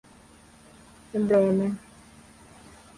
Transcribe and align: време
време 1.15 1.67